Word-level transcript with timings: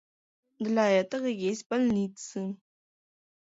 Для 0.57 0.89
этого 0.89 1.27
есть 1.27 1.67
больницы. 1.69 2.57